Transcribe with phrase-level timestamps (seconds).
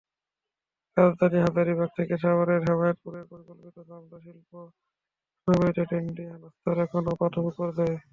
[0.97, 7.95] রাজধানীর হাজারীবাগ থেকে সাভারের হেমায়েতপুরের পরিকল্পিত চামড়া শিল্পনগরীতে ট্যানারি স্থানান্তর এখনো প্রাথমিক পর্যায়ে।